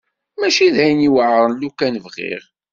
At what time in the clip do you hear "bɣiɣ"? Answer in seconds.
2.03-2.41